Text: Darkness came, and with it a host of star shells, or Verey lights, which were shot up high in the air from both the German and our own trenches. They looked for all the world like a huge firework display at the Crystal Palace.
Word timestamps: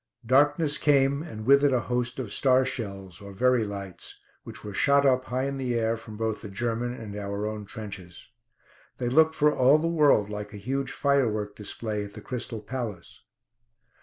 Darkness 0.25 0.79
came, 0.79 1.21
and 1.21 1.45
with 1.45 1.63
it 1.63 1.71
a 1.71 1.81
host 1.81 2.17
of 2.17 2.33
star 2.33 2.65
shells, 2.65 3.21
or 3.21 3.33
Verey 3.33 3.63
lights, 3.67 4.17
which 4.41 4.63
were 4.63 4.73
shot 4.73 5.05
up 5.05 5.25
high 5.25 5.43
in 5.43 5.57
the 5.57 5.75
air 5.75 5.95
from 5.95 6.17
both 6.17 6.41
the 6.41 6.49
German 6.49 6.91
and 6.91 7.15
our 7.15 7.45
own 7.45 7.67
trenches. 7.67 8.29
They 8.97 9.09
looked 9.09 9.35
for 9.35 9.53
all 9.55 9.77
the 9.77 9.87
world 9.87 10.27
like 10.27 10.55
a 10.55 10.57
huge 10.57 10.91
firework 10.91 11.55
display 11.55 12.03
at 12.03 12.15
the 12.15 12.21
Crystal 12.21 12.61
Palace. 12.61 13.21